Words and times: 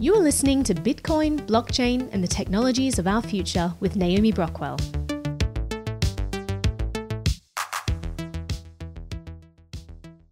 You 0.00 0.14
are 0.14 0.22
listening 0.22 0.62
to 0.62 0.76
Bitcoin, 0.76 1.40
blockchain, 1.40 2.08
and 2.12 2.22
the 2.22 2.28
technologies 2.28 3.00
of 3.00 3.08
our 3.08 3.20
future 3.20 3.74
with 3.80 3.96
Naomi 3.96 4.32
Brockwell. 4.32 4.78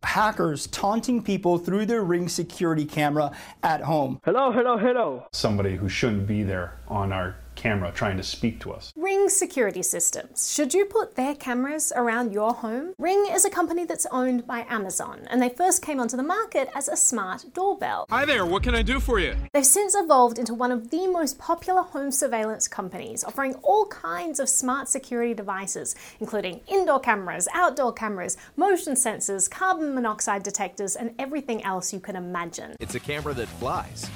Hackers 0.05 0.69
taunting 0.69 1.21
people 1.21 1.59
through 1.59 1.87
their 1.87 2.05
Ring 2.05 2.29
security 2.29 2.85
camera 2.85 3.33
at 3.65 3.81
home. 3.81 4.21
Hello, 4.25 4.53
hello, 4.53 4.79
hello. 4.79 5.27
Somebody 5.33 5.75
who 5.75 5.89
shouldn't 5.89 6.29
be 6.29 6.45
there 6.45 6.79
on 6.87 7.13
our 7.13 7.35
camera 7.57 7.91
trying 7.91 8.17
to 8.19 8.23
speak 8.23 8.61
to 8.61 8.73
us. 8.73 8.93
Ring 8.95 9.16
Security 9.29 9.83
Systems. 9.83 10.53
Should 10.53 10.75
you 10.75 10.85
put 10.85 11.17
their 11.17 11.35
cameras 11.35 11.93
around 11.95 12.33
your 12.33 12.53
home? 12.53 12.95
Ring 12.99 13.27
is 13.31 13.45
a 13.45 13.51
company 13.51 13.85
that's 13.85 14.07
owned 14.13 14.47
by 14.47 14.67
Amazon, 14.69 15.27
and 15.29 15.41
they 15.41 15.49
first 15.49 15.83
came 15.83 16.01
onto 16.01 16.17
the 16.17 16.23
market 16.23 16.69
as 16.75 16.89
a 16.89 16.97
smart 16.97 17.47
doorbell. 17.55 18.07
Hi 18.11 18.25
there, 18.25 18.47
what 18.47 18.63
can 18.63 18.75
I 18.75 18.83
do 18.83 19.01
for 19.01 19.19
you? 19.19 19.35
They've 19.53 19.65
since 19.65 19.95
evolved 19.95 20.39
into 20.39 20.55
one 20.55 20.73
of 20.73 20.91
the 20.91 21.07
most 21.07 21.39
popular 21.39 21.83
home 21.83 22.11
surveillance 22.11 22.69
companies, 22.69 23.25
offering 23.25 23.55
all 23.63 23.87
kinds 23.87 24.41
of 24.41 24.49
smart 24.49 24.89
security 24.89 25.35
devices, 25.35 25.95
including 26.21 26.61
indoor 26.69 27.01
cameras, 27.01 27.49
outdoor 27.55 27.93
cameras, 27.93 28.37
motion 28.57 28.95
sensors, 28.95 29.51
carbon 29.51 29.95
monoxide 29.95 30.43
detectors, 30.43 30.97
and 30.97 31.15
everything 31.19 31.63
else 31.65 31.93
you 31.93 32.01
can 32.01 32.17
imagine. 32.17 32.77
It's 32.81 32.95
a 32.95 33.01
camera 33.01 33.35
that 33.35 33.49
flies. 33.49 34.11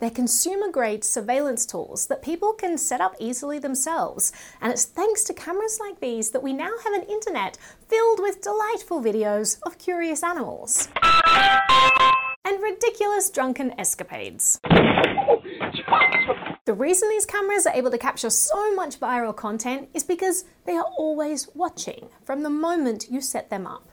They're 0.00 0.10
consumer 0.10 0.70
grade 0.70 1.04
surveillance 1.04 1.66
tools 1.66 2.06
that 2.06 2.22
people 2.22 2.54
can 2.54 2.78
set 2.78 3.02
up 3.02 3.14
easily 3.20 3.58
themselves. 3.58 4.32
And 4.62 4.72
it's 4.72 4.86
thanks 4.86 5.24
to 5.24 5.34
cameras 5.34 5.78
like 5.78 6.00
these 6.00 6.30
that 6.30 6.42
we 6.42 6.54
now 6.54 6.72
have 6.84 6.94
an 6.94 7.02
internet 7.02 7.58
filled 7.86 8.18
with 8.18 8.40
delightful 8.40 9.02
videos 9.02 9.58
of 9.62 9.76
curious 9.76 10.22
animals 10.22 10.88
and 12.46 12.62
ridiculous 12.62 13.28
drunken 13.28 13.78
escapades. 13.78 14.58
The 16.64 16.74
reason 16.74 17.10
these 17.10 17.26
cameras 17.26 17.66
are 17.66 17.74
able 17.74 17.90
to 17.90 17.98
capture 17.98 18.30
so 18.30 18.74
much 18.74 18.98
viral 18.98 19.36
content 19.36 19.90
is 19.92 20.04
because 20.04 20.46
they 20.64 20.76
are 20.76 20.90
always 20.96 21.48
watching 21.54 22.08
from 22.24 22.42
the 22.42 22.50
moment 22.50 23.10
you 23.10 23.20
set 23.20 23.50
them 23.50 23.66
up. 23.66 23.89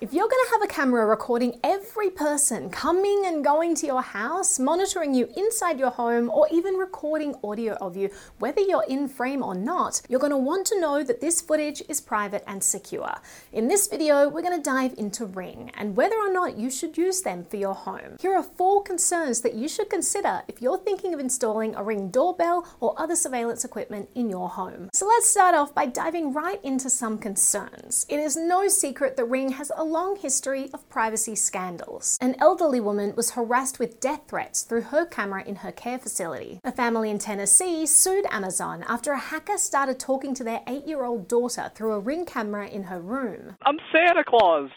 If 0.00 0.14
you're 0.14 0.28
going 0.28 0.44
to 0.46 0.52
have 0.52 0.62
a 0.62 0.66
camera 0.66 1.04
recording 1.04 1.60
every 1.62 2.08
person 2.08 2.70
coming 2.70 3.24
and 3.26 3.44
going 3.44 3.74
to 3.74 3.86
your 3.86 4.00
house, 4.00 4.58
monitoring 4.58 5.12
you 5.12 5.28
inside 5.36 5.78
your 5.78 5.90
home, 5.90 6.30
or 6.30 6.48
even 6.50 6.76
recording 6.76 7.34
audio 7.44 7.74
of 7.82 7.98
you, 7.98 8.08
whether 8.38 8.62
you're 8.62 8.86
in 8.88 9.08
frame 9.08 9.42
or 9.42 9.54
not, 9.54 10.00
you're 10.08 10.18
going 10.18 10.30
to 10.30 10.38
want 10.38 10.66
to 10.68 10.80
know 10.80 11.02
that 11.02 11.20
this 11.20 11.42
footage 11.42 11.82
is 11.86 12.00
private 12.00 12.42
and 12.46 12.64
secure. 12.64 13.14
In 13.52 13.68
this 13.68 13.88
video, 13.88 14.26
we're 14.26 14.40
going 14.40 14.56
to 14.56 14.62
dive 14.62 14.94
into 14.96 15.26
Ring 15.26 15.70
and 15.74 15.94
whether 15.94 16.16
or 16.16 16.32
not 16.32 16.56
you 16.56 16.70
should 16.70 16.96
use 16.96 17.20
them 17.20 17.44
for 17.44 17.58
your 17.58 17.74
home. 17.74 18.16
Here 18.20 18.34
are 18.34 18.42
four 18.42 18.82
concerns 18.82 19.42
that 19.42 19.52
you 19.52 19.68
should 19.68 19.90
consider 19.90 20.40
if 20.48 20.62
you're 20.62 20.78
thinking 20.78 21.12
of 21.12 21.20
installing 21.20 21.74
a 21.74 21.82
Ring 21.82 22.08
doorbell 22.08 22.66
or 22.80 22.94
other 22.98 23.16
surveillance 23.16 23.66
equipment 23.66 24.08
in 24.14 24.30
your 24.30 24.48
home. 24.48 24.88
So 24.94 25.06
let's 25.06 25.28
start 25.28 25.54
off 25.54 25.74
by 25.74 25.84
diving 25.84 26.32
right 26.32 26.64
into 26.64 26.88
some 26.88 27.18
concerns. 27.18 28.06
It 28.08 28.18
is 28.18 28.34
no 28.34 28.66
secret 28.68 29.18
that 29.18 29.26
Ring 29.26 29.50
has 29.50 29.70
a 29.76 29.89
long 29.90 30.16
history 30.16 30.70
of 30.72 30.88
privacy 30.88 31.34
scandals. 31.34 32.16
An 32.20 32.36
elderly 32.38 32.80
woman 32.80 33.14
was 33.16 33.32
harassed 33.32 33.78
with 33.78 34.00
death 34.00 34.22
threats 34.28 34.62
through 34.62 34.82
her 34.82 35.04
camera 35.04 35.42
in 35.42 35.56
her 35.56 35.72
care 35.72 35.98
facility. 35.98 36.60
A 36.62 36.72
family 36.72 37.10
in 37.10 37.18
Tennessee 37.18 37.86
sued 37.86 38.24
Amazon 38.30 38.84
after 38.86 39.12
a 39.12 39.18
hacker 39.18 39.58
started 39.58 39.98
talking 39.98 40.34
to 40.34 40.44
their 40.44 40.60
eight 40.68 40.86
year 40.86 41.04
old 41.04 41.28
daughter 41.28 41.72
through 41.74 41.92
a 41.92 42.00
ring 42.00 42.24
camera 42.24 42.68
in 42.68 42.84
her 42.84 43.00
room. 43.00 43.56
I'm 43.66 43.78
Santa 43.92 44.22
Claus. 44.24 44.70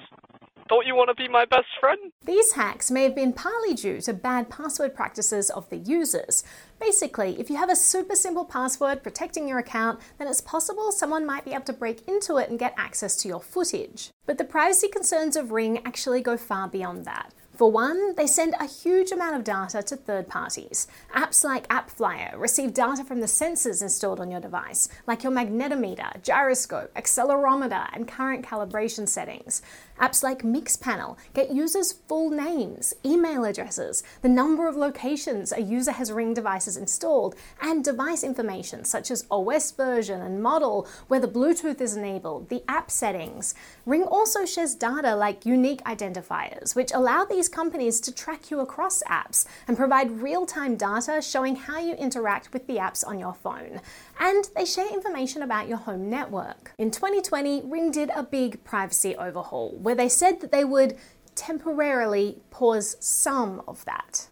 Don't 0.70 0.88
you 0.88 0.96
want 0.96 1.10
to 1.10 1.16
be 1.16 1.28
my 1.28 1.46
best 1.46 1.68
friend? 1.80 2.12
These 2.26 2.54
hacks 2.54 2.90
may 2.90 3.04
have 3.04 3.16
been 3.16 3.34
partly 3.34 3.74
due 3.74 4.00
to 4.02 4.14
bad 4.14 4.50
password 4.50 4.96
practices 4.96 5.50
of 5.50 5.70
the 5.70 5.78
users. 5.78 6.44
Basically, 6.80 7.40
if 7.40 7.50
you 7.50 7.58
have 7.58 7.70
a 7.70 7.76
super 7.76 8.16
simple 8.16 8.46
password 8.46 9.04
protecting 9.04 9.48
your 9.48 9.60
account, 9.60 10.00
then 10.18 10.28
it's 10.28 10.42
possible 10.42 10.92
someone 10.92 11.26
might 11.26 11.46
be 11.46 11.52
able 11.52 11.66
to 11.66 11.74
break 11.74 12.08
into 12.08 12.38
it 12.38 12.50
and 12.50 12.58
get 12.58 12.74
access 12.78 13.18
to 13.18 13.28
your 13.28 13.42
footage. 13.42 14.12
But 14.26 14.38
the 14.38 14.46
privacy 14.46 14.88
concerns 14.88 15.36
of 15.36 15.52
Ring 15.52 15.82
actually 15.86 16.22
go 16.22 16.38
far 16.38 16.70
beyond 16.70 17.06
that. 17.06 17.34
For 17.56 17.70
one, 17.70 18.16
they 18.16 18.26
send 18.26 18.56
a 18.60 18.66
huge 18.66 19.12
amount 19.12 19.36
of 19.36 19.44
data 19.44 19.84
to 19.84 19.96
third 19.96 20.28
parties. 20.28 20.88
Apps 21.16 21.44
like 21.44 21.68
AppFlyer 21.68 22.40
receive 22.40 22.74
data 22.74 23.04
from 23.04 23.20
the 23.20 23.28
sensors 23.28 23.84
installed 23.84 24.20
on 24.20 24.32
your 24.32 24.42
device, 24.42 24.90
like 25.06 25.22
your 25.22 25.32
magnetometer, 25.32 26.24
gyroscope, 26.24 26.92
accelerometer, 26.96 27.88
and 27.94 28.08
current 28.08 28.44
calibration 28.44 29.08
settings. 29.08 29.62
Apps 30.02 30.24
like 30.24 30.42
Mixpanel 30.42 31.16
get 31.36 31.52
users' 31.52 31.94
full 31.94 32.32
names, 32.32 32.96
email 33.06 33.46
addresses, 33.46 34.04
the 34.24 34.30
number 34.30 34.68
of 34.68 34.76
locations 34.76 35.52
a 35.52 35.62
user 35.62 35.92
has 35.92 36.12
Ring 36.12 36.34
devices 36.34 36.76
installed, 36.76 37.36
and 37.62 37.84
device 37.84 38.24
information 38.24 38.84
such 38.84 39.12
as 39.12 39.28
OS 39.30 39.72
version 39.72 40.22
and 40.22 40.42
model, 40.42 40.88
whether 41.08 41.28
Bluetooth 41.28 41.80
is 41.80 41.96
enabled, 41.96 42.50
the 42.50 42.64
app 42.68 42.90
settings. 42.90 43.54
Ring 43.86 44.04
also 44.04 44.46
shares 44.46 44.74
data 44.74 45.16
like 45.16 45.46
unique 45.46 45.84
identifiers, 45.84 46.76
which 46.76 46.92
allow 46.92 47.24
these 47.24 47.43
companies 47.50 48.00
to 48.02 48.14
track 48.14 48.52
you 48.52 48.60
across 48.60 49.04
apps 49.04 49.46
and 49.68 49.78
provide 49.78 50.22
real 50.22 50.46
time 50.46 50.76
data 50.76 51.22
showing 51.22 51.56
how 51.56 51.80
you 51.80 51.96
interact 51.96 52.54
with 52.54 52.68
the 52.68 52.78
apps 52.78 53.06
on 53.06 53.20
your 53.20 53.34
phone. 53.34 53.82
And 54.20 54.50
they 54.56 54.66
share 54.66 54.92
information 54.94 55.42
about 55.42 55.68
your 55.68 55.78
home 55.78 56.10
network. 56.10 56.74
In 56.78 56.92
2020, 56.92 57.64
Ring 57.66 57.92
did 57.92 58.10
a 58.16 58.24
big 58.24 58.64
privacy 58.64 59.16
overhaul 59.16 59.78
where 59.78 59.96
they 59.96 60.10
said 60.10 60.42
that 60.42 60.52
they 60.52 60.64
would 60.64 60.98
temporarily 61.36 62.42
pause 62.52 62.96
some 63.00 63.62
of 63.68 63.86
that. 63.86 64.30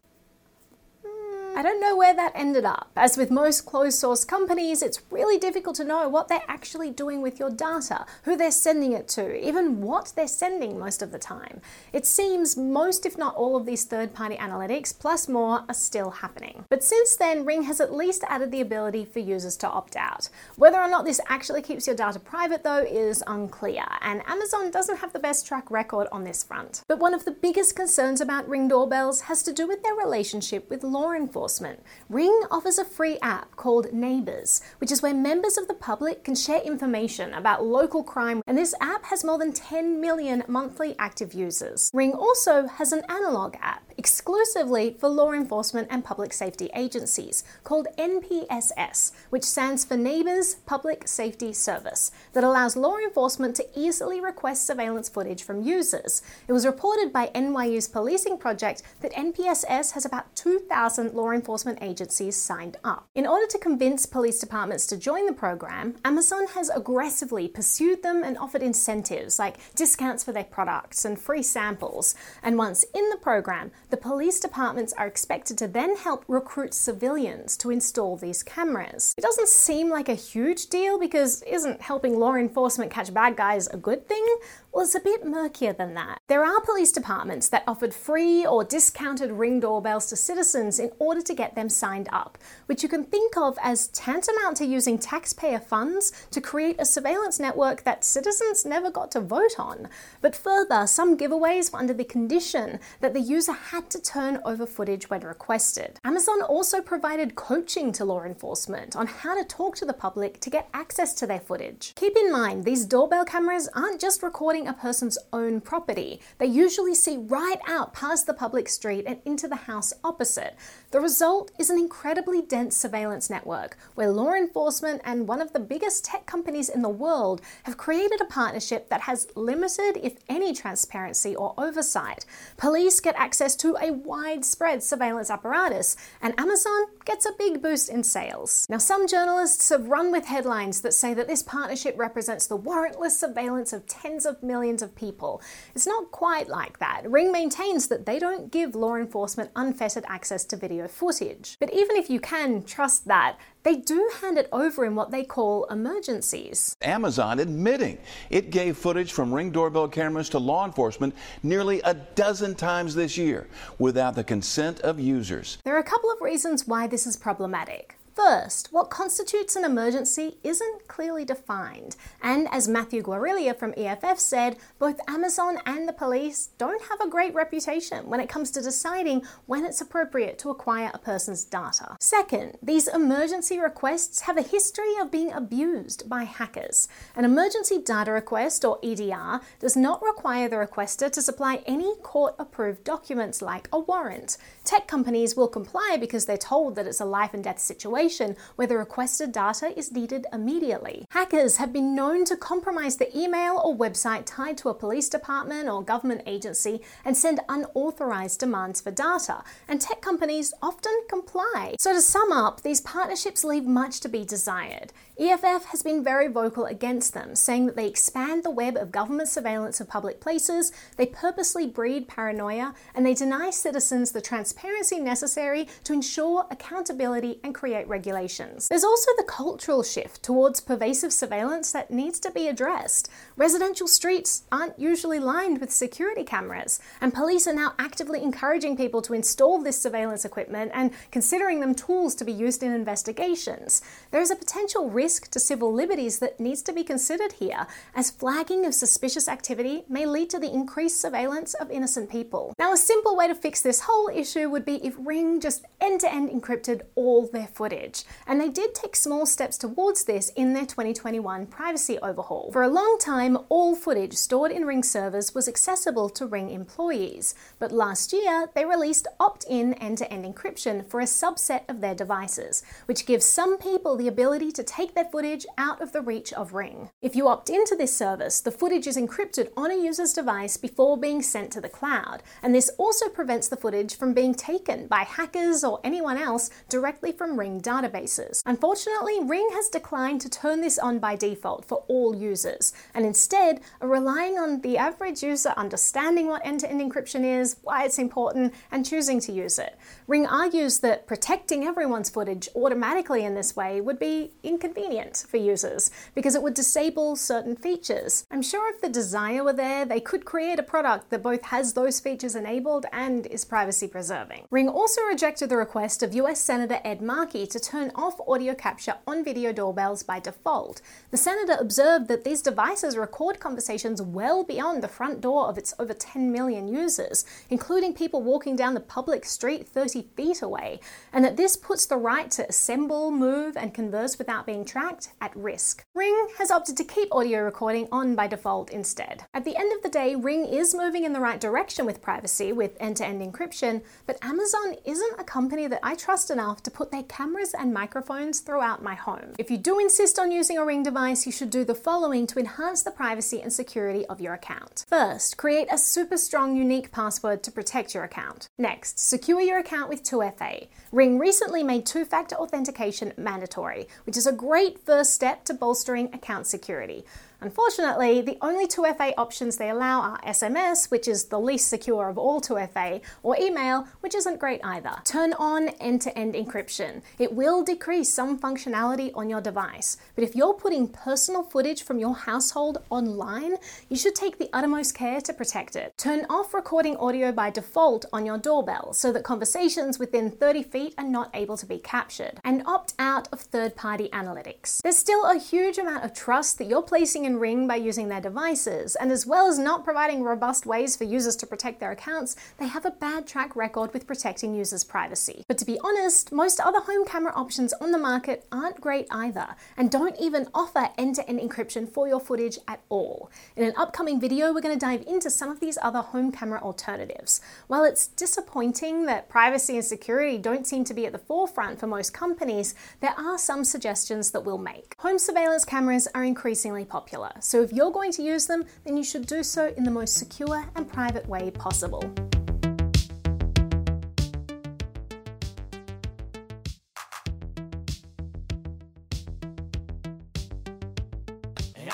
I 1.54 1.64
don't 1.64 1.82
know 1.82 1.98
where 1.98 2.14
that 2.14 2.32
ended 2.34 2.64
up. 2.64 2.92
As 2.96 3.18
with 3.18 3.30
most 3.30 3.66
closed 3.66 4.00
source 4.00 4.24
companies, 4.24 4.82
it's 4.82 5.02
really 5.12 5.38
difficult 5.38 5.76
to 5.76 5.84
know 5.84 6.08
what 6.08 6.30
they're 6.30 6.42
actually 6.48 6.92
doing 6.92 7.22
with 7.22 7.40
your 7.40 7.50
data, 7.50 8.06
who 8.24 8.38
they're 8.38 8.52
sending 8.52 8.94
it 8.94 9.10
to, 9.10 9.36
even 9.46 9.82
what 9.82 10.14
they're 10.16 10.28
sending 10.30 10.80
most 10.80 11.02
of 11.02 11.12
the 11.12 11.20
time. 11.20 11.60
It 11.92 12.06
seems 12.06 12.56
most, 12.56 13.06
if 13.06 13.18
not 13.18 13.36
all, 13.36 13.58
of 13.58 13.66
these 13.66 13.84
third 13.84 14.14
party 14.14 14.38
analytics, 14.38 14.98
plus 14.98 15.28
more, 15.28 15.66
are 15.68 15.74
still 15.74 16.10
happening. 16.10 16.64
But 16.70 16.86
since 16.86 17.18
then, 17.18 17.44
Ring 17.44 17.64
has 17.64 17.82
at 17.82 17.94
least 17.94 18.24
added 18.30 18.52
the 18.52 18.62
ability 18.62 19.04
for 19.04 19.20
users 19.20 19.58
to 19.58 19.70
opt 19.70 19.98
out. 19.98 20.30
Whether 20.56 20.80
or 20.80 20.88
not 20.88 21.04
this 21.04 21.20
actually 21.28 21.64
keeps 21.64 21.86
your 21.86 21.98
data 21.98 22.20
private, 22.20 22.64
though, 22.64 22.84
is 22.84 23.24
unclear, 23.28 23.84
and 24.00 24.26
Amazon 24.26 24.72
doesn't 24.72 25.00
have 25.00 25.12
the 25.12 25.20
best 25.20 25.46
track 25.46 25.70
record 25.70 26.08
on 26.14 26.24
this 26.24 26.44
front. 26.44 26.82
But 26.88 27.00
one 27.00 27.14
of 27.14 27.26
the 27.26 27.32
biggest 27.32 27.76
concerns 27.76 28.22
about 28.22 28.48
Ring 28.48 28.70
doorbells 28.70 29.22
has 29.22 29.44
to 29.44 29.52
do 29.52 29.68
with 29.68 29.84
their 29.84 29.96
relationship 29.96 30.70
with 30.70 30.84
law 30.84 31.12
enforcement 31.12 31.41
enforcement, 31.42 31.80
Ring 32.08 32.44
offers 32.52 32.78
a 32.78 32.86
free 32.86 33.18
app 33.24 33.56
called 33.56 33.92
Neighbours, 33.92 34.62
which 34.78 34.92
is 34.92 35.02
where 35.02 35.14
members 35.14 35.58
of 35.58 35.68
the 35.68 35.74
public 35.74 36.24
can 36.24 36.36
share 36.36 36.62
information 36.62 37.34
about 37.34 37.66
local 37.66 38.04
crime, 38.04 38.44
and 38.46 38.56
this 38.56 38.76
app 38.80 39.06
has 39.06 39.24
more 39.24 39.40
than 39.40 39.52
10 39.52 40.00
million 40.00 40.44
monthly 40.48 40.96
active 41.00 41.34
users. 41.34 41.90
Ring 41.96 42.14
also 42.14 42.68
has 42.68 42.92
an 42.92 43.02
analog 43.10 43.56
app 43.60 43.91
exclusively 44.02 44.96
for 45.00 45.08
law 45.10 45.32
enforcement 45.32 45.88
and 45.92 46.04
public 46.04 46.34
safety 46.34 46.72
agencies 46.76 47.44
called 47.64 47.88
NPSS, 48.00 49.12
which 49.30 49.44
stands 49.44 49.86
for 49.86 49.96
Neighbours 49.96 50.56
Public 50.66 51.08
Safety 51.08 51.54
Service, 51.54 52.10
that 52.34 52.44
allows 52.44 52.76
law 52.76 52.98
enforcement 52.98 53.56
to 53.58 53.68
easily 53.76 54.20
request 54.20 54.66
surveillance 54.66 55.08
footage 55.08 55.44
from 55.44 55.62
users. 55.62 56.24
It 56.48 56.52
was 56.52 56.66
reported 56.66 57.14
by 57.14 57.28
NYU's 57.36 57.88
policing 57.88 58.40
project 58.40 58.82
that 59.02 59.14
NPSS 59.14 59.92
has 59.92 60.04
about 60.04 60.36
2,000 60.36 61.14
law 61.14 61.30
enforcement 61.30 61.78
agencies 61.80 62.36
signed 62.36 62.78
up. 62.84 63.06
In 63.14 63.28
order 63.28 63.46
to 63.46 63.60
convince 63.60 64.08
police 64.08 64.40
departments 64.40 64.88
to 64.88 64.98
join 64.98 65.28
the 65.28 65.34
program, 65.34 65.94
Amazon 66.04 66.48
has 66.56 66.72
aggressively 66.72 67.48
pursued 67.48 68.02
them 68.02 68.24
and 68.24 68.36
offered 68.40 68.64
incentives 68.64 69.38
like 69.38 69.58
discounts 69.76 70.24
for 70.24 70.32
their 70.32 70.44
products 70.44 71.06
and 71.06 71.20
free 71.20 71.44
samples. 71.44 72.16
And 72.42 72.58
once 72.58 72.84
in 72.96 73.08
the 73.12 73.18
program, 73.18 73.70
the 73.92 73.98
police 73.98 74.40
departments 74.40 74.94
are 74.94 75.06
expected 75.06 75.58
to 75.58 75.68
then 75.68 75.98
help 75.98 76.24
recruit 76.30 76.74
civilians 76.74 77.58
to 77.58 77.70
install 77.70 78.16
these 78.16 78.42
cameras. 78.42 79.14
It 79.18 79.22
doesn't 79.22 79.50
seem 79.50 79.90
like 79.90 80.08
a 80.08 80.14
huge 80.14 80.68
deal 80.68 80.98
because 80.98 81.42
isn't 81.44 81.82
helping 81.82 82.18
law 82.18 82.36
enforcement 82.36 82.90
catch 82.90 83.14
bad 83.14 83.36
guys 83.36 83.68
a 83.68 83.78
good 83.78 84.08
thing? 84.08 84.26
Well, 84.74 84.86
it's 84.86 84.96
a 84.96 85.02
bit 85.02 85.26
murkier 85.26 85.74
than 85.74 85.96
that. 85.96 86.20
There 86.28 86.46
are 86.46 86.62
police 86.62 86.94
departments 86.94 87.50
that 87.50 87.66
offered 87.68 87.94
free 87.94 88.46
or 88.46 88.64
discounted 88.64 89.30
ring 89.30 89.60
doorbells 89.60 90.06
to 90.08 90.16
citizens 90.16 90.80
in 90.80 90.92
order 90.98 91.22
to 91.22 91.34
get 91.34 91.56
them 91.56 91.68
signed 91.68 92.08
up, 92.14 92.38
which 92.68 92.82
you 92.82 92.88
can 92.88 93.04
think 93.04 93.36
of 93.36 93.58
as 93.62 93.90
tantamount 93.90 94.56
to 94.58 94.66
using 94.66 94.98
taxpayer 94.98 95.60
funds 95.60 96.14
to 96.32 96.40
create 96.40 96.78
a 96.80 96.86
surveillance 96.86 97.38
network 97.38 97.84
that 97.84 98.06
citizens 98.06 98.66
never 98.66 98.90
got 98.90 99.12
to 99.12 99.20
vote 99.20 99.60
on. 99.60 99.90
But 100.22 100.38
further, 100.38 100.88
some 100.88 101.18
giveaways 101.18 101.74
were 101.74 101.80
under 101.80 101.94
the 101.94 102.06
condition 102.06 102.80
that 103.02 103.14
the 103.14 103.20
user 103.20 103.52
had 103.52 103.90
to 103.90 104.02
turn 104.02 104.40
over 104.46 104.66
footage 104.66 105.10
when 105.10 105.20
requested. 105.20 106.00
Amazon 106.06 106.42
also 106.42 106.82
provided 106.82 107.36
coaching 107.36 107.92
to 107.92 108.06
law 108.06 108.24
enforcement 108.24 108.96
on 108.96 109.08
how 109.08 109.36
to 109.38 109.44
talk 109.44 109.76
to 109.76 109.86
the 109.86 109.92
public 109.92 110.40
to 110.40 110.50
get 110.50 110.70
access 110.74 111.14
to 111.16 111.28
their 111.28 111.42
footage. 111.42 111.94
Keep 111.96 112.16
in 112.16 112.32
mind, 112.32 112.64
these 112.64 112.86
doorbell 112.86 113.26
cameras 113.26 113.68
aren't 113.76 114.00
just 114.00 114.24
recording 114.24 114.61
a 114.68 114.74
person's 114.74 115.18
own 115.34 115.62
property. 115.62 116.20
They 116.38 116.46
usually 116.46 116.96
see 116.96 117.18
right 117.18 117.60
out 117.68 117.94
past 117.94 118.28
the 118.28 118.34
public 118.34 118.70
street 118.70 119.06
and 119.08 119.20
into 119.26 119.48
the 119.48 119.56
house 119.56 119.94
opposite. 120.04 120.56
The 120.92 121.00
result 121.00 121.52
is 121.58 121.70
an 121.70 121.78
incredibly 121.78 122.42
dense 122.42 122.76
surveillance 122.76 123.30
network 123.30 123.78
where 123.96 124.12
law 124.12 124.34
enforcement 124.34 125.02
and 125.06 125.28
one 125.28 125.42
of 125.42 125.54
the 125.54 125.60
biggest 125.60 126.06
tech 126.06 126.26
companies 126.26 126.70
in 126.70 126.82
the 126.82 126.90
world 126.90 127.42
have 127.64 127.78
created 127.78 128.22
a 128.22 128.26
partnership 128.26 128.90
that 128.90 129.02
has 129.02 129.28
limited, 129.36 129.98
if 130.04 130.18
any, 130.28 130.54
transparency 130.54 131.36
or 131.36 131.54
oversight. 131.58 132.26
Police 132.58 133.00
get 133.00 133.16
access 133.16 133.56
to 133.58 133.78
a 133.82 133.92
widespread 133.92 134.84
surveillance 134.84 135.30
apparatus, 135.30 135.96
and 136.22 136.40
Amazon 136.40 136.86
gets 137.06 137.26
a 137.26 137.34
big 137.38 137.62
boost 137.62 137.90
in 137.90 138.04
sales. 138.04 138.68
Now, 138.70 138.78
some 138.78 139.08
journalists 139.08 139.70
have 139.70 139.88
run 139.88 140.12
with 140.12 140.26
headlines 140.26 140.82
that 140.82 140.94
say 140.94 141.14
that 141.14 141.28
this 141.28 141.44
partnership 141.44 141.98
represents 141.98 142.48
the 142.48 142.58
warrantless 142.58 143.12
surveillance 143.12 143.74
of 143.74 143.88
tens 143.88 144.26
of 144.26 144.42
millions 144.44 144.51
of 144.52 144.96
people. 144.96 145.42
It's 145.74 145.88
not 145.88 146.12
quite 146.12 146.50
like 146.50 146.80
that. 146.80 147.10
Ring 147.10 147.32
maintains 147.32 147.88
that 147.88 148.06
they 148.06 148.20
don't 148.20 148.52
give 148.52 148.76
law 148.76 148.96
enforcement 148.96 149.50
unfettered 149.56 150.04
access 150.08 150.44
to 150.46 150.58
video 150.58 150.88
footage. 150.90 151.56
But 151.60 151.74
even 151.74 151.96
if 151.96 152.10
you 152.10 152.20
can 152.20 152.64
trust 152.64 153.08
that, 153.08 153.38
they 153.64 153.78
do 153.78 154.12
hand 154.20 154.38
it 154.38 154.50
over 154.52 154.84
in 154.84 154.96
what 154.96 155.12
they 155.12 155.24
call 155.24 155.66
emergencies. 155.66 156.76
Amazon 156.82 157.40
admitting 157.40 157.98
it 158.30 158.50
gave 158.50 158.76
footage 158.76 159.14
from 159.14 159.34
Ring 159.34 159.52
doorbell 159.52 159.88
cameras 159.88 160.30
to 160.30 160.40
law 160.40 160.66
enforcement 160.66 161.16
nearly 161.44 161.80
a 161.86 161.94
dozen 161.94 162.56
times 162.56 162.94
this 162.94 163.18
year 163.18 163.48
without 163.80 164.16
the 164.16 164.24
consent 164.24 164.82
of 164.82 165.00
users. 165.00 165.60
There 165.64 165.76
are 165.76 165.80
a 165.80 165.84
couple 165.84 166.12
of 166.12 166.20
reasons 166.22 166.68
why 166.68 166.88
this 166.88 167.08
is 167.08 167.16
problematic. 167.16 167.96
First, 168.24 168.68
what 168.72 168.92
constitutes 168.92 169.56
an 169.56 169.66
emergency 169.66 170.38
isn't 170.44 170.88
clearly 170.88 171.26
defined, 171.26 171.96
and 172.22 172.48
as 172.52 172.68
Matthew 172.68 173.02
Guariglia 173.02 173.58
from 173.58 173.74
EFF 173.76 174.20
said, 174.20 174.58
both 174.78 175.00
Amazon 175.08 175.58
and 175.66 175.88
the 175.88 175.94
police 175.94 176.50
don't 176.60 176.84
have 176.84 177.02
a 177.02 177.10
great 177.10 177.34
reputation 177.34 178.08
when 178.08 178.20
it 178.20 178.30
comes 178.30 178.52
to 178.52 178.62
deciding 178.62 179.24
when 179.48 179.66
it's 179.66 179.82
appropriate 179.82 180.38
to 180.40 180.52
acquire 180.52 180.92
a 180.94 181.00
person's 181.00 181.44
data. 181.44 181.98
Second, 182.00 182.60
these 182.62 182.88
emergency 182.88 183.60
requests 183.60 184.22
have 184.22 184.38
a 184.38 184.44
history 184.44 184.94
of 185.02 185.10
being 185.10 185.32
abused 185.32 186.08
by 186.08 186.24
hackers. 186.24 186.88
An 187.16 187.26
emergency 187.26 187.80
data 187.80 188.12
request, 188.12 188.64
or 188.64 188.78
EDR, 188.84 189.42
does 189.60 189.76
not 189.76 190.04
require 190.04 190.48
the 190.48 190.58
requester 190.58 191.12
to 191.12 191.24
supply 191.24 191.64
any 191.66 191.96
court 192.04 192.36
approved 192.38 192.84
documents 192.84 193.42
like 193.42 193.68
a 193.74 193.80
warrant. 193.80 194.38
Tech 194.64 194.88
companies 194.88 195.36
will 195.36 195.48
comply 195.48 195.98
because 196.00 196.28
they're 196.28 196.38
told 196.38 196.76
that 196.76 196.86
it's 196.86 197.02
a 197.02 197.06
life 197.06 197.34
and 197.34 197.44
death 197.44 197.60
situation 197.60 198.11
situation 198.12 198.36
where 198.56 198.68
the 198.68 198.78
requested 198.78 199.32
data 199.32 199.78
is 199.78 199.92
needed 199.92 200.26
immediately. 200.34 201.06
Hackers 201.12 201.58
have 201.58 201.72
been 201.72 201.96
known 201.96 202.26
to 202.26 202.36
compromise 202.36 202.98
the 202.98 203.18
email 203.18 203.62
or 203.64 203.76
website 203.76 204.24
tied 204.26 204.58
to 204.58 204.70
a 204.70 204.74
police 204.74 205.10
department 205.10 205.70
or 205.70 205.84
government 205.84 206.22
agency 206.26 206.82
and 207.06 207.16
send 207.16 207.40
unauthorized 207.48 208.40
demands 208.40 208.82
for 208.82 208.92
data, 208.92 209.44
and 209.68 209.80
tech 209.80 210.02
companies 210.02 210.54
often 210.62 210.94
comply. 211.10 211.76
So, 211.80 211.94
to 211.94 212.02
sum 212.02 212.32
up, 212.32 212.62
these 212.62 212.82
partnerships 212.82 213.44
leave 213.44 213.66
much 213.66 214.00
to 214.02 214.10
be 214.10 214.26
desired. 214.26 214.92
EFF 215.22 215.66
has 215.66 215.84
been 215.84 216.04
very 216.04 216.28
vocal 216.28 216.66
against 216.66 217.14
them, 217.14 217.36
saying 217.36 217.68
that 217.68 217.76
they 217.76 217.86
expand 217.86 218.44
the 218.44 218.50
web 218.50 218.76
of 218.76 218.92
government 218.92 219.30
surveillance 219.30 219.80
of 219.80 219.88
public 219.88 220.20
places, 220.20 220.72
they 220.98 221.06
purposely 221.06 221.68
breed 221.68 222.08
paranoia, 222.08 222.74
and 222.96 223.06
they 223.06 223.14
deny 223.14 223.52
citizens 223.52 224.14
the 224.14 224.20
transparency 224.20 225.00
necessary 225.00 225.68
to 225.84 225.94
ensure 225.94 226.48
accountability 226.50 227.40
and 227.44 227.54
create 227.54 227.88
regulations. 227.88 228.68
There's 228.68 228.84
also 228.84 229.12
the 229.16 229.24
cultural 229.24 229.84
shift 229.84 230.24
towards 230.24 230.60
pervasive 230.60 231.14
surveillance 231.14 231.72
that 231.72 231.92
needs 231.92 232.20
to 232.22 232.32
be 232.32 232.48
addressed. 232.48 233.08
Residential 233.38 233.88
streets 233.88 234.46
aren't 234.52 234.80
usually 234.80 235.20
lined 235.20 235.62
with 235.62 235.72
security 235.72 236.24
cameras, 236.24 236.80
and 237.00 237.14
police 237.14 237.46
are 237.46 237.54
now 237.54 237.76
actively 237.78 238.24
encouraging 238.24 238.76
people 238.76 239.04
to 239.04 239.14
install 239.14 239.62
this 239.62 239.80
surveillance 239.80 240.26
equipment 240.26 240.72
and 240.74 240.90
considering 241.12 241.60
them 241.60 241.76
tools 241.76 242.16
to 242.16 242.26
be 242.26 242.32
used 242.32 242.64
in 242.64 242.72
investigations. 242.72 243.84
There 244.10 244.20
is 244.20 244.32
a 244.32 244.36
potential 244.36 244.90
risk 244.90 245.11
to 245.20 245.40
civil 245.40 245.74
liberties 245.74 246.20
that 246.20 246.40
needs 246.40 246.62
to 246.64 246.74
be 246.74 246.84
considered 246.84 247.34
here, 247.34 247.68
as 247.96 248.12
flagging 248.12 248.66
of 248.66 248.74
suspicious 248.74 249.28
activity 249.28 249.84
may 249.90 250.06
lead 250.06 250.30
to 250.30 250.40
the 250.40 250.54
increased 250.54 251.02
surveillance 251.02 251.54
of 251.56 251.72
innocent 251.72 252.10
people. 252.10 252.54
Now, 252.60 252.74
a 252.74 252.78
simple 252.78 253.16
way 253.16 253.28
to 253.28 253.36
fix 253.36 253.62
this 253.62 253.82
whole 253.82 254.10
issue 254.14 254.50
would 254.50 254.66
be 254.66 254.86
if 254.86 254.96
Ring 255.00 255.40
just 255.40 255.66
end 255.80 256.02
to 256.02 256.14
end 256.14 256.30
encrypted 256.30 256.82
all 256.96 257.28
their 257.28 257.48
footage 257.48 257.72
footage, 257.72 258.04
and 258.28 258.40
they 258.40 258.50
did 258.50 258.76
take 258.76 258.96
small 258.96 259.26
steps 259.26 259.58
towards 259.58 260.06
this 260.06 260.30
in 260.36 260.54
their 260.54 260.66
2021 260.66 261.46
privacy 261.48 261.98
overhaul. 262.00 262.52
For 262.52 262.64
a 262.64 262.68
long 262.68 262.98
time, 263.00 263.38
all 263.50 263.76
footage 263.76 264.14
stored 264.14 264.52
in 264.52 264.66
Ring 264.66 264.84
servers 264.84 265.34
was 265.34 265.48
accessible 265.48 266.10
to 266.10 266.26
Ring 266.26 266.50
employees, 266.50 267.34
but 267.60 267.72
last 267.72 268.14
year 268.14 268.50
they 268.54 268.66
released 268.66 269.08
opt 269.20 269.46
in 269.50 269.74
end 269.76 269.98
to 270.00 270.12
end 270.12 270.26
encryption 270.26 270.86
for 270.86 271.00
a 271.00 271.06
subset 271.06 271.70
of 271.70 271.82
their 271.82 271.96
devices, 271.96 272.64
which 272.86 273.06
gives 273.06 273.26
some 273.26 273.58
people 273.58 273.96
the 273.96 274.08
ability 274.08 274.52
to 274.52 274.64
take 274.64 274.96
their 274.96 275.01
footage 275.06 275.46
out 275.58 275.82
of 275.82 275.94
the 275.94 276.02
reach 276.02 276.34
of 276.34 276.54
Ring. 276.54 276.90
If 277.02 277.16
you 277.16 277.28
opt 277.28 277.50
into 277.50 277.76
this 277.76 277.96
service, 277.96 278.42
the 278.42 278.52
footage 278.52 278.88
is 278.88 278.98
encrypted 278.98 279.50
on 279.56 279.72
a 279.72 279.76
user's 279.76 280.14
device 280.14 280.58
before 280.58 280.98
being 280.98 281.22
sent 281.22 281.52
to 281.52 281.62
the 281.62 281.70
cloud, 281.70 282.24
and 282.44 282.54
this 282.54 282.70
also 282.78 283.08
prevents 283.08 283.48
the 283.48 283.56
footage 283.56 283.96
from 283.98 284.14
being 284.14 284.36
taken 284.36 284.88
by 284.88 285.04
hackers 285.04 285.64
or 285.64 285.80
anyone 285.84 286.18
else 286.18 286.50
directly 286.68 287.12
from 287.12 287.40
Ring 287.40 287.62
databases. 287.62 288.42
Unfortunately, 288.46 289.20
Ring 289.24 289.50
has 289.54 289.70
declined 289.70 290.20
to 290.22 290.30
turn 290.30 290.62
this 290.62 290.78
on 290.78 291.00
by 291.00 291.16
default 291.16 291.64
for 291.64 291.84
all 291.88 292.16
users, 292.16 292.74
and 292.94 293.06
instead 293.06 293.62
are 293.80 293.88
relying 293.88 294.38
on 294.38 294.62
the 294.62 294.78
average 294.78 295.24
user 295.24 295.54
understanding 295.56 296.28
what 296.28 296.46
end 296.46 296.60
to 296.60 296.70
end 296.70 296.82
encryption 296.82 297.24
is, 297.24 297.56
why 297.64 297.86
it's 297.86 297.98
important, 297.98 298.54
and 298.72 298.86
choosing 298.86 299.20
to 299.22 299.32
use 299.32 299.58
it. 299.58 299.78
Ring 300.08 300.26
argues 300.26 300.80
that 300.80 301.08
protecting 301.08 301.64
everyone's 301.64 302.10
footage 302.10 302.50
automatically 302.56 303.24
in 303.24 303.36
this 303.36 303.56
way 303.56 303.80
would 303.80 304.00
be 304.00 304.32
inconvenient 304.44 304.81
for 305.30 305.38
users 305.38 305.92
because 306.16 306.34
it 306.34 306.42
would 306.42 306.54
disable 306.54 307.16
certain 307.16 307.56
features. 307.56 308.26
I'm 308.32 308.42
sure 308.42 308.70
if 308.74 308.82
the 308.82 308.90
desire 308.90 309.44
were 309.44 309.54
there, 309.54 309.86
they 309.86 310.00
could 310.00 310.26
create 310.26 310.60
a 310.60 310.64
product 310.64 311.10
that 311.10 311.22
both 311.22 311.44
has 311.44 311.74
those 311.74 312.00
features 312.00 312.36
enabled 312.36 312.86
and 312.92 313.28
is 313.28 313.46
privacy 313.46 313.88
preserving. 313.88 314.46
Ring 314.50 314.68
also 314.68 315.02
rejected 315.04 315.50
the 315.50 315.58
request 315.58 316.02
of 316.02 316.16
US 316.16 316.40
Senator 316.40 316.80
Ed 316.84 317.02
Markey 317.02 317.46
to 317.48 317.60
turn 317.60 317.92
off 317.96 318.20
audio 318.28 318.56
capture 318.56 318.96
on 319.06 319.24
video 319.24 319.54
doorbells 319.54 320.04
by 320.04 320.20
default. 320.20 320.82
The 321.12 321.18
senator 321.18 321.58
observed 321.60 322.08
that 322.08 322.24
these 322.24 322.42
devices 322.42 322.98
record 322.98 323.40
conversations 323.40 324.02
well 324.02 324.44
beyond 324.44 324.82
the 324.82 324.88
front 324.88 325.22
door 325.22 325.48
of 325.48 325.58
its 325.58 325.74
over 325.78 325.94
10 325.94 326.32
million 326.32 326.68
users, 326.68 327.24
including 327.50 327.94
people 327.94 328.24
walking 328.24 328.56
down 328.56 328.74
the 328.74 328.80
public 328.80 329.26
street 329.26 329.68
30 329.68 330.04
feet 330.16 330.42
away, 330.42 330.80
and 331.14 331.24
that 331.24 331.38
this 331.38 331.56
puts 331.56 331.86
the 331.86 331.98
right 331.98 332.32
to 332.32 332.48
assemble, 332.48 333.12
move, 333.12 333.56
and 333.56 333.74
converse 333.74 334.18
without 334.18 334.46
being 334.46 334.66
tracked 334.72 335.10
at 335.20 335.36
risk. 335.36 335.84
Ring 335.94 336.30
has 336.38 336.50
opted 336.50 336.78
to 336.78 336.86
keep 336.86 337.14
audio 337.14 337.42
recording 337.42 337.90
on 337.92 338.16
by 338.16 338.26
default 338.26 338.72
instead. 338.72 339.26
At 339.34 339.44
the 339.44 339.58
end 339.58 339.74
of 339.74 339.82
the 339.82 339.90
day, 339.90 340.16
Ring 340.16 340.46
is 340.46 340.74
moving 340.74 341.04
in 341.04 341.12
the 341.12 341.20
right 341.20 341.42
direction 341.42 341.86
with 341.86 342.02
privacy 342.02 342.54
with 342.54 342.78
end 342.80 342.96
to 342.98 343.06
end 343.06 343.22
encryption, 343.22 343.82
but 344.08 344.18
Amazon 344.22 344.76
isn't 344.86 345.20
a 345.20 345.26
company 345.26 345.68
that 345.68 345.82
I 345.84 345.96
trust 345.96 346.32
enough 346.32 346.64
to 346.64 346.72
put 346.72 346.90
their 346.90 347.04
cameras 347.04 347.54
and 347.54 347.74
microphones 347.74 348.40
throughout 348.40 348.82
my 348.82 348.96
home. 348.96 349.36
If 349.38 349.52
you 349.52 349.58
do 349.58 349.78
insist 349.78 350.18
on 350.18 350.32
using 350.32 350.58
a 350.58 350.64
Ring 350.64 350.84
device, 350.84 351.26
you 351.26 351.34
should 351.34 351.50
do 351.50 351.66
the 351.66 351.76
following 351.76 352.26
to 352.28 352.40
enhance 352.40 352.82
the 352.82 352.92
privacy 352.92 353.42
and 353.42 353.52
security 353.52 354.06
of 354.06 354.22
your 354.22 354.36
account. 354.36 354.86
First, 354.88 355.36
create 355.36 355.68
a 355.70 355.78
super 355.78 356.16
strong 356.16 356.56
unique 356.56 356.94
password 356.94 357.44
to 357.44 357.52
protect 357.52 357.94
your 357.94 358.06
account. 358.06 358.48
Next, 358.58 359.00
secure 359.00 359.42
your 359.42 359.60
account 359.60 359.90
with 359.90 360.02
2FA. 360.04 360.70
Ring 360.94 361.20
recently 361.20 361.62
made 361.62 361.86
two 361.86 362.06
factor 362.06 362.38
authentication 362.38 363.12
mandatory, 363.18 363.90
which 364.06 364.16
is 364.16 364.28
a 364.28 364.32
great 364.32 364.61
first 364.70 365.14
step 365.14 365.44
to 365.46 365.54
bolstering 365.54 366.14
account 366.14 366.48
security. 366.48 367.04
Unfortunately, 367.44 368.22
the 368.22 368.38
only 368.40 368.68
2FA 368.68 369.14
options 369.18 369.58
they 369.58 369.72
allow 369.72 370.02
are 370.02 370.20
SMS, 370.22 370.92
which 370.92 371.08
is 371.08 371.26
the 371.26 371.40
least 371.40 371.68
secure 371.68 372.08
of 372.08 372.20
all 372.20 372.40
2FA, 372.40 373.02
or 373.24 373.36
email, 373.40 373.88
which 374.02 374.14
isn't 374.14 374.40
great 374.40 374.62
either. 374.64 374.94
Turn 375.06 375.34
on 375.34 375.70
end 375.80 376.02
to 376.04 376.16
end 376.16 376.36
encryption. 376.36 377.02
It 377.18 377.34
will 377.34 377.64
decrease 377.64 378.14
some 378.14 378.38
functionality 378.38 379.12
on 379.16 379.28
your 379.28 379.42
device, 379.42 379.98
but 380.14 380.24
if 380.24 380.36
you're 380.36 380.54
putting 380.54 380.88
personal 380.88 381.42
footage 381.42 381.82
from 381.82 381.98
your 381.98 382.14
household 382.14 382.78
online, 382.92 383.56
you 383.90 383.98
should 383.98 384.14
take 384.14 384.38
the 384.38 384.50
uttermost 384.54 384.94
care 384.94 385.20
to 385.22 385.34
protect 385.34 385.76
it. 385.76 385.98
Turn 385.98 386.28
off 386.30 386.54
recording 386.54 386.96
audio 386.98 387.32
by 387.32 387.50
default 387.50 388.06
on 388.14 388.24
your 388.24 388.38
doorbell 388.38 388.94
so 388.94 389.12
that 389.12 389.24
conversations 389.24 389.98
within 389.98 390.30
30 390.30 390.62
feet 390.62 390.94
are 391.00 391.04
not 391.04 391.32
able 391.34 391.58
to 391.58 391.66
be 391.66 391.80
captured, 391.80 392.40
and 392.44 392.62
opt 392.68 392.94
out 393.00 393.28
of 393.32 393.42
third 393.42 393.76
party 393.76 394.10
analytics. 394.14 394.80
There's 394.84 394.98
still 394.98 395.26
a 395.26 395.40
huge 395.40 395.80
amount 395.80 396.04
of 396.04 396.14
trust 396.14 396.60
that 396.60 396.68
you're 396.68 396.84
placing 396.84 397.26
in 397.26 397.31
Ring 397.38 397.68
by 397.68 397.76
using 397.76 398.10
their 398.10 398.22
devices, 398.22 398.96
and 398.96 399.12
as 399.12 399.26
well 399.26 399.48
as 399.48 399.60
not 399.60 399.84
providing 399.84 400.24
robust 400.24 400.66
ways 400.66 400.96
for 400.96 401.04
users 401.04 401.36
to 401.38 401.48
protect 401.48 401.80
their 401.80 401.92
accounts, 401.92 402.36
they 402.58 402.68
have 402.68 402.86
a 402.86 402.92
bad 402.92 403.28
track 403.28 403.56
record 403.56 403.94
with 403.94 404.08
protecting 404.08 404.56
users' 404.56 404.84
privacy. 404.84 405.44
But 405.48 405.58
to 405.60 405.66
be 405.66 405.80
honest, 405.84 406.32
most 406.32 406.60
other 406.60 406.80
home 406.80 407.06
camera 407.06 407.34
options 407.36 407.74
on 407.74 407.92
the 407.92 407.98
market 407.98 408.46
aren't 408.52 408.82
great 408.82 409.08
either, 409.12 409.56
and 409.78 409.92
don't 409.92 410.20
even 410.20 410.48
offer 410.54 410.90
end 410.98 411.16
to 411.16 411.28
end 411.30 411.40
encryption 411.40 411.88
for 411.88 412.08
your 412.08 412.20
footage 412.20 412.58
at 412.68 412.82
all. 412.90 413.30
In 413.56 413.64
an 413.64 413.74
upcoming 413.78 414.20
video, 414.20 414.54
we're 414.54 414.62
going 414.62 414.78
to 414.78 414.86
dive 414.86 415.04
into 415.08 415.30
some 415.30 415.50
of 415.50 415.60
these 415.60 415.78
other 415.82 416.02
home 416.02 416.32
camera 416.32 416.62
alternatives. 416.62 417.42
While 417.68 417.84
it's 417.84 418.08
disappointing 418.08 419.06
that 419.06 419.30
privacy 419.30 419.76
and 419.76 419.86
security 419.86 420.38
don't 420.38 420.66
seem 420.66 420.84
to 420.86 420.94
be 420.94 421.06
at 421.06 421.12
the 421.12 421.20
forefront 421.20 421.80
for 421.80 421.88
most 421.88 422.14
companies, 422.14 422.74
there 423.00 423.14
are 423.18 423.38
some 423.38 423.64
suggestions 423.64 424.32
that 424.32 424.42
we'll 424.42 424.58
make. 424.58 424.96
Home 425.00 425.20
surveillance 425.20 425.66
cameras 425.66 426.08
are 426.16 426.24
increasingly 426.24 426.86
popular, 426.86 427.21
so 427.40 427.62
if 427.62 427.72
you're 427.72 427.92
going 427.92 428.12
to 428.14 428.24
use 428.24 428.46
them, 428.46 428.66
then 428.86 428.98
you 428.98 429.04
should 429.04 429.26
do 429.26 429.44
so 429.44 429.74
in 429.78 429.84
the 429.84 429.92
most 429.92 430.16
secure 430.16 430.66
and 430.76 430.88
private 430.92 431.28
way 431.28 431.52
possible. 431.52 432.04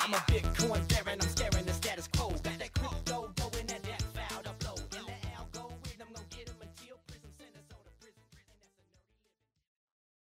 I'm 0.08 0.14
a 0.14 0.18
Bitcoin 0.18 0.88
baron, 0.88 1.18
I'm 1.20 1.57